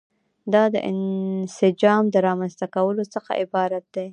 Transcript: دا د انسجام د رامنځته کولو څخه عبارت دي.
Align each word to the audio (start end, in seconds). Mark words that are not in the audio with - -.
دا 0.53 0.63
د 0.73 0.75
انسجام 0.91 2.03
د 2.11 2.15
رامنځته 2.27 2.65
کولو 2.75 3.03
څخه 3.13 3.31
عبارت 3.43 3.83
دي. 3.95 4.07